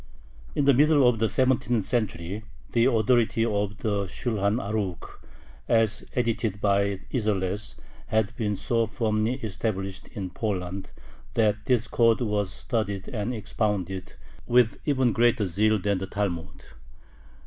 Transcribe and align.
In 0.55 0.65
the 0.65 0.73
middle 0.73 1.07
of 1.07 1.19
the 1.19 1.29
seventeenth 1.29 1.85
century 1.85 2.43
the 2.71 2.85
authority 2.85 3.45
of 3.45 3.77
the 3.83 4.05
Shulhan 4.07 4.57
Arukh, 4.57 5.19
as 5.67 6.05
edited 6.15 6.59
by 6.59 7.01
Isserles, 7.13 7.75
had 8.07 8.35
been 8.35 8.55
so 8.55 8.87
firmly 8.87 9.35
established 9.43 10.07
in 10.07 10.31
Poland 10.31 10.91
that 11.35 11.65
this 11.65 11.87
code 11.87 12.21
was 12.21 12.51
studied 12.51 13.09
and 13.09 13.31
expounded 13.31 14.15
with 14.47 14.79
even 14.85 15.13
greater 15.13 15.45
zeal 15.45 15.77
than 15.77 15.99
the 15.99 16.07
Talmud. 16.07 16.65